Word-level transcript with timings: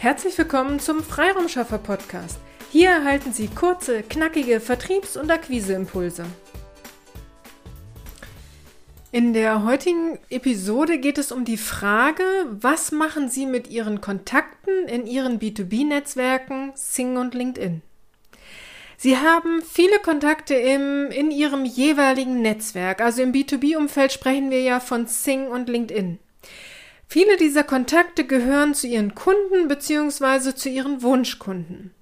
Herzlich 0.00 0.38
willkommen 0.38 0.80
zum 0.80 1.02
Freiraumschaffer 1.02 1.76
Podcast. 1.76 2.38
Hier 2.72 2.88
erhalten 2.88 3.34
Sie 3.34 3.48
kurze, 3.48 4.02
knackige 4.02 4.58
Vertriebs- 4.58 5.18
und 5.18 5.30
Akquiseimpulse. 5.30 6.24
In 9.12 9.34
der 9.34 9.62
heutigen 9.62 10.18
Episode 10.30 10.96
geht 11.00 11.18
es 11.18 11.32
um 11.32 11.44
die 11.44 11.58
Frage, 11.58 12.22
was 12.48 12.92
machen 12.92 13.28
Sie 13.28 13.44
mit 13.44 13.68
Ihren 13.68 14.00
Kontakten 14.00 14.88
in 14.88 15.06
Ihren 15.06 15.38
B2B-Netzwerken 15.38 16.72
Sing 16.74 17.18
und 17.18 17.34
LinkedIn? 17.34 17.82
Sie 18.96 19.18
haben 19.18 19.60
viele 19.70 19.98
Kontakte 19.98 20.54
im, 20.54 21.10
in 21.10 21.30
Ihrem 21.30 21.66
jeweiligen 21.66 22.40
Netzwerk. 22.40 23.02
Also 23.02 23.20
im 23.20 23.32
B2B-Umfeld 23.32 24.12
sprechen 24.12 24.50
wir 24.50 24.62
ja 24.62 24.80
von 24.80 25.06
Sing 25.06 25.48
und 25.48 25.68
LinkedIn. 25.68 26.20
Viele 27.12 27.36
dieser 27.36 27.64
Kontakte 27.64 28.24
gehören 28.24 28.72
zu 28.72 28.86
Ihren 28.86 29.16
Kunden 29.16 29.66
bzw. 29.66 30.54
zu 30.54 30.68
Ihren 30.68 31.02
Wunschkunden. 31.02 31.92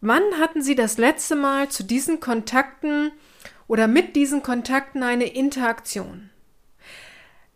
Wann 0.00 0.22
hatten 0.38 0.62
Sie 0.62 0.76
das 0.76 0.98
letzte 0.98 1.34
Mal 1.34 1.68
zu 1.68 1.82
diesen 1.82 2.20
Kontakten 2.20 3.10
oder 3.66 3.88
mit 3.88 4.14
diesen 4.14 4.44
Kontakten 4.44 5.02
eine 5.02 5.24
Interaktion? 5.24 6.30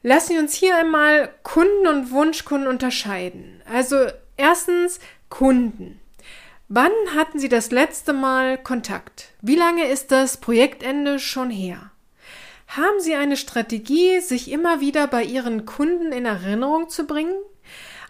Lassen 0.02 0.32
Sie 0.32 0.38
uns 0.40 0.54
hier 0.54 0.76
einmal 0.76 1.32
Kunden 1.44 1.86
und 1.86 2.10
Wunschkunden 2.10 2.66
unterscheiden. 2.66 3.62
Also 3.72 4.08
erstens 4.36 4.98
Kunden. 5.28 6.00
Wann 6.66 6.90
hatten 7.14 7.38
Sie 7.38 7.48
das 7.48 7.70
letzte 7.70 8.12
Mal 8.12 8.58
Kontakt? 8.58 9.28
Wie 9.40 9.54
lange 9.54 9.86
ist 9.86 10.10
das 10.10 10.38
Projektende 10.38 11.20
schon 11.20 11.50
her? 11.50 11.92
Haben 12.66 13.00
Sie 13.00 13.14
eine 13.14 13.36
Strategie, 13.36 14.20
sich 14.20 14.50
immer 14.50 14.80
wieder 14.80 15.06
bei 15.06 15.22
Ihren 15.22 15.64
Kunden 15.64 16.12
in 16.12 16.24
Erinnerung 16.24 16.88
zu 16.88 17.06
bringen? 17.06 17.34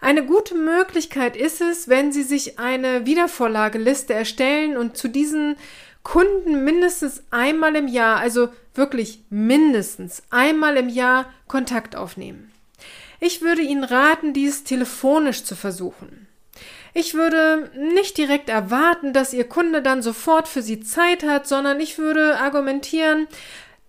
Eine 0.01 0.25
gute 0.25 0.55
Möglichkeit 0.55 1.35
ist 1.35 1.61
es, 1.61 1.87
wenn 1.87 2.11
Sie 2.11 2.23
sich 2.23 2.59
eine 2.59 3.05
Wiedervorlageliste 3.05 4.13
erstellen 4.13 4.77
und 4.77 4.97
zu 4.97 5.07
diesen 5.07 5.55
Kunden 6.03 6.63
mindestens 6.63 7.23
einmal 7.31 7.75
im 7.75 7.87
Jahr, 7.87 8.17
also 8.17 8.49
wirklich 8.75 9.23
mindestens 9.29 10.21
einmal 10.29 10.77
im 10.77 10.89
Jahr 10.89 11.33
Kontakt 11.47 11.95
aufnehmen. 11.95 12.51
Ich 13.19 13.41
würde 13.41 13.61
Ihnen 13.61 13.83
raten, 13.83 14.33
dies 14.33 14.63
telefonisch 14.63 15.43
zu 15.43 15.55
versuchen. 15.55 16.27
Ich 16.93 17.13
würde 17.13 17.71
nicht 17.75 18.17
direkt 18.17 18.49
erwarten, 18.49 19.11
dass 19.11 19.33
Ihr 19.33 19.43
Kunde 19.43 19.81
dann 19.81 20.01
sofort 20.01 20.47
für 20.47 20.61
Sie 20.61 20.79
Zeit 20.79 21.23
hat, 21.23 21.47
sondern 21.47 21.79
ich 21.79 21.97
würde 21.97 22.37
argumentieren, 22.37 23.27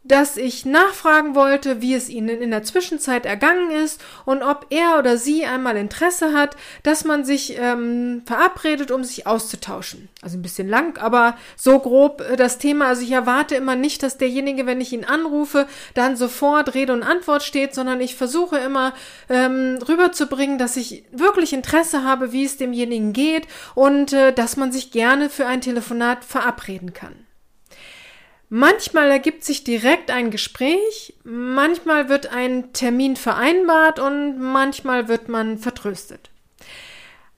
dass 0.09 0.37
ich 0.37 0.65
nachfragen 0.65 1.35
wollte, 1.35 1.81
wie 1.83 1.95
es 1.95 2.09
ihnen 2.09 2.41
in 2.41 2.51
der 2.51 2.63
Zwischenzeit 2.63 3.27
ergangen 3.27 3.71
ist 3.71 4.01
und 4.25 4.43
ob 4.43 4.67
er 4.71 4.99
oder 4.99 5.17
sie 5.17 5.45
einmal 5.45 5.77
Interesse 5.77 6.33
hat, 6.33 6.57
dass 6.83 7.05
man 7.05 7.25
sich 7.25 7.57
ähm, 7.59 8.23
verabredet, 8.25 8.91
um 8.91 9.05
sich 9.05 9.27
auszutauschen. 9.27 10.09
Also 10.23 10.39
ein 10.39 10.43
bisschen 10.43 10.69
lang, 10.69 10.99
aber 10.99 11.37
so 11.57 11.79
grob 11.79 12.21
äh, 12.21 12.37
das 12.37 12.59
Thema. 12.59 12.87
Also 12.87 13.03
ich 13.03 13.13
erwarte 13.13 13.55
immer 13.57 13.77
nicht, 13.77 14.03
dass 14.03 14.19
derjenige, 14.19 14.67
wenn 14.67 14.81
ich 14.81 14.93
ihn 14.93 15.05
anrufe, 15.05 15.67
dann 15.95 16.17
sofort 16.17 16.75
Rede 16.75 16.93
und 16.93 17.03
Antwort 17.03 17.43
steht, 17.43 17.75
sondern 17.75 18.01
ich 18.01 18.15
versuche 18.17 18.59
immer 18.59 18.95
ähm, 19.29 19.79
rüberzubringen, 19.89 20.59
dass 20.59 20.77
ich 20.77 21.05
wirklich 21.13 21.53
Interesse 21.53 22.05
habe, 22.05 22.33
wie 22.33 22.45
es 22.45 22.57
demjenigen 22.57 23.13
geht 23.13 23.47
und 23.75 24.13
äh, 24.13 24.33
dass 24.33 24.57
man 24.57 24.73
sich 24.73 24.91
gerne 24.91 25.31
für 25.31 25.47
ein 25.47 25.61
Telefonat 25.61 26.25
verabreden 26.25 26.93
kann. 26.93 27.26
Manchmal 28.49 29.11
ergibt 29.11 29.45
sich 29.45 29.65
direkt 29.65 30.11
ein 30.11 30.31
Gespräch, 30.31 31.15
manchmal 31.25 32.09
wird 32.09 32.29
ein 32.33 32.73
Termin 32.73 33.17
vereinbart 33.17 33.99
und 33.99 34.39
manchmal 34.39 35.09
wird 35.09 35.29
man 35.29 35.59
vertröstet. 35.59 36.31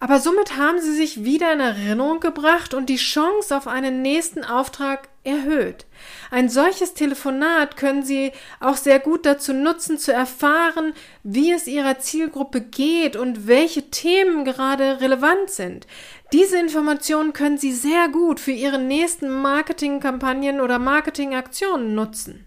Aber 0.00 0.20
somit 0.20 0.56
haben 0.56 0.80
sie 0.80 0.94
sich 0.94 1.24
wieder 1.24 1.52
in 1.52 1.58
Erinnerung 1.58 2.20
gebracht 2.20 2.72
und 2.72 2.86
die 2.88 2.96
Chance 2.96 3.56
auf 3.56 3.66
einen 3.66 4.00
nächsten 4.00 4.44
Auftrag 4.44 5.08
erhöht. 5.24 5.86
Ein 6.30 6.48
solches 6.48 6.94
Telefonat 6.94 7.76
können 7.76 8.04
Sie 8.04 8.30
auch 8.60 8.76
sehr 8.76 9.00
gut 9.00 9.26
dazu 9.26 9.52
nutzen, 9.52 9.98
zu 9.98 10.12
erfahren, 10.12 10.94
wie 11.24 11.50
es 11.50 11.66
Ihrer 11.66 11.98
Zielgruppe 11.98 12.60
geht 12.60 13.16
und 13.16 13.48
welche 13.48 13.90
Themen 13.90 14.44
gerade 14.44 15.00
relevant 15.00 15.50
sind. 15.50 15.88
Diese 16.32 16.58
Informationen 16.58 17.32
können 17.32 17.58
Sie 17.58 17.72
sehr 17.72 18.08
gut 18.08 18.38
für 18.38 18.52
Ihre 18.52 18.78
nächsten 18.78 19.28
Marketingkampagnen 19.28 20.60
oder 20.60 20.78
Marketingaktionen 20.78 21.96
nutzen. 21.96 22.46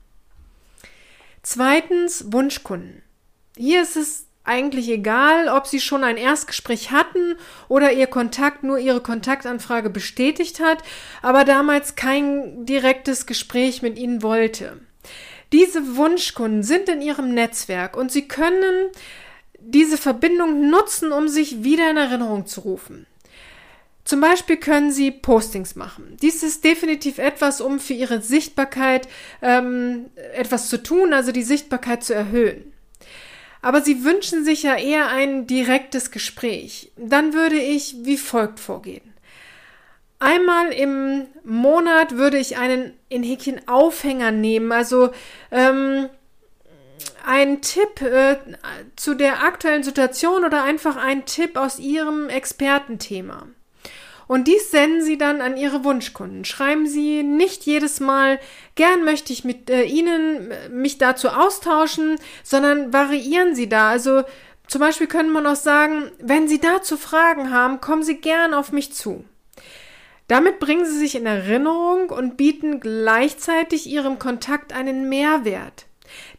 Zweitens 1.43 2.31
Wunschkunden. 2.31 3.03
Hier 3.57 3.81
ist 3.81 3.97
es 3.97 4.27
eigentlich 4.43 4.89
egal, 4.89 5.47
ob 5.49 5.67
sie 5.67 5.79
schon 5.79 6.03
ein 6.03 6.17
Erstgespräch 6.17 6.91
hatten 6.91 7.35
oder 7.67 7.91
ihr 7.91 8.07
Kontakt 8.07 8.63
nur 8.63 8.79
ihre 8.79 9.01
Kontaktanfrage 9.01 9.89
bestätigt 9.89 10.59
hat, 10.59 10.79
aber 11.21 11.45
damals 11.45 11.95
kein 11.95 12.65
direktes 12.65 13.25
Gespräch 13.25 13.81
mit 13.81 13.97
ihnen 13.97 14.23
wollte. 14.23 14.79
Diese 15.53 15.95
Wunschkunden 15.95 16.63
sind 16.63 16.89
in 16.89 17.01
ihrem 17.01 17.33
Netzwerk 17.33 17.97
und 17.97 18.11
sie 18.11 18.27
können 18.27 18.89
diese 19.59 19.97
Verbindung 19.97 20.69
nutzen, 20.69 21.11
um 21.11 21.27
sich 21.27 21.63
wieder 21.63 21.89
in 21.91 21.97
Erinnerung 21.97 22.47
zu 22.47 22.61
rufen. 22.61 23.05
Zum 24.03 24.19
Beispiel 24.19 24.57
können 24.57 24.91
Sie 24.91 25.11
Postings 25.11 25.75
machen. 25.75 26.17
Dies 26.21 26.41
ist 26.41 26.63
definitiv 26.63 27.19
etwas, 27.19 27.61
um 27.61 27.79
für 27.79 27.93
Ihre 27.93 28.21
Sichtbarkeit 28.21 29.07
ähm, 29.43 30.07
etwas 30.33 30.69
zu 30.69 30.81
tun, 30.81 31.13
also 31.13 31.31
die 31.31 31.43
Sichtbarkeit 31.43 32.03
zu 32.03 32.15
erhöhen. 32.15 32.70
Aber 33.61 33.81
Sie 33.81 34.03
wünschen 34.03 34.43
sich 34.43 34.63
ja 34.63 34.75
eher 34.75 35.09
ein 35.09 35.45
direktes 35.45 36.11
Gespräch. 36.11 36.91
Dann 36.97 37.33
würde 37.33 37.57
ich 37.57 37.95
wie 37.99 38.17
folgt 38.17 38.59
vorgehen. 38.59 39.13
Einmal 40.19 40.71
im 40.71 41.27
Monat 41.43 42.17
würde 42.17 42.37
ich 42.37 42.57
einen 42.57 42.93
in 43.09 43.23
Häkchen 43.23 43.67
Aufhänger 43.67 44.31
nehmen, 44.31 44.71
also 44.71 45.09
ähm, 45.49 46.09
ein 47.25 47.61
Tipp 47.61 48.01
äh, 48.01 48.37
zu 48.95 49.15
der 49.15 49.43
aktuellen 49.43 49.81
Situation 49.83 50.45
oder 50.45 50.63
einfach 50.63 50.95
ein 50.95 51.25
Tipp 51.25 51.57
aus 51.57 51.79
Ihrem 51.79 52.29
Expertenthema. 52.29 53.47
Und 54.31 54.47
dies 54.47 54.71
senden 54.71 55.01
Sie 55.01 55.17
dann 55.17 55.41
an 55.41 55.57
Ihre 55.57 55.83
Wunschkunden. 55.83 56.45
Schreiben 56.45 56.87
Sie 56.87 57.21
nicht 57.21 57.65
jedes 57.65 57.99
Mal, 57.99 58.39
gern 58.75 59.03
möchte 59.03 59.33
ich 59.33 59.43
mit 59.43 59.69
äh, 59.69 59.83
Ihnen 59.83 60.51
äh, 60.51 60.69
mich 60.69 60.97
dazu 60.97 61.27
austauschen, 61.27 62.15
sondern 62.41 62.93
variieren 62.93 63.55
Sie 63.55 63.67
da. 63.67 63.89
Also 63.89 64.23
zum 64.67 64.79
Beispiel 64.79 65.07
könnte 65.07 65.33
man 65.33 65.45
auch 65.45 65.57
sagen, 65.57 66.11
wenn 66.19 66.47
Sie 66.47 66.61
dazu 66.61 66.95
Fragen 66.95 67.51
haben, 67.51 67.81
kommen 67.81 68.03
Sie 68.03 68.21
gern 68.21 68.53
auf 68.53 68.71
mich 68.71 68.93
zu. 68.93 69.25
Damit 70.29 70.59
bringen 70.59 70.85
Sie 70.85 70.97
sich 70.97 71.15
in 71.15 71.25
Erinnerung 71.25 72.09
und 72.09 72.37
bieten 72.37 72.79
gleichzeitig 72.79 73.85
Ihrem 73.85 74.17
Kontakt 74.17 74.71
einen 74.71 75.09
Mehrwert. 75.09 75.87